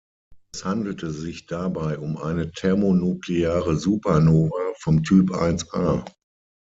[0.51, 6.03] Es handelte sich dabei um eine thermonukleare Supernova vom Typ Ia.